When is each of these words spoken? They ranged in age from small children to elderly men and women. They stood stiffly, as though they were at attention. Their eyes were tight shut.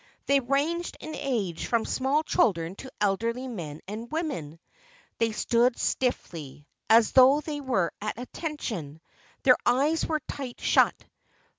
They 0.25 0.39
ranged 0.39 0.97
in 0.99 1.13
age 1.13 1.67
from 1.67 1.85
small 1.85 2.23
children 2.23 2.73
to 2.77 2.91
elderly 2.99 3.47
men 3.47 3.81
and 3.87 4.11
women. 4.11 4.59
They 5.19 5.31
stood 5.31 5.77
stiffly, 5.77 6.65
as 6.89 7.11
though 7.11 7.39
they 7.39 7.61
were 7.61 7.93
at 8.01 8.17
attention. 8.17 8.99
Their 9.43 9.57
eyes 9.63 10.07
were 10.07 10.21
tight 10.21 10.59
shut. 10.59 10.95